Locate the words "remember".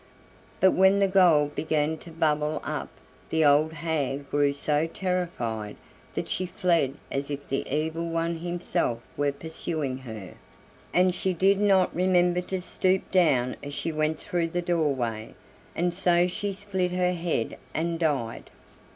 11.95-12.41